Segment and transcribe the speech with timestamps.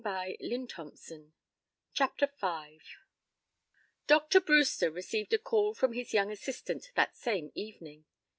[1.93, 2.79] CHAPTER V
[4.07, 4.41] Dr.
[4.41, 8.05] Brewster received a call from his young assistant that same evening.